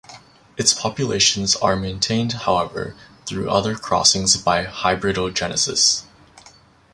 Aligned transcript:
Its 0.57 0.73
populations 0.73 1.55
are 1.57 1.75
maintained 1.75 2.33
however 2.33 2.95
through 3.27 3.47
other 3.51 3.75
crossings 3.75 4.35
by 4.35 4.65
hybridogenesis. 4.65 6.05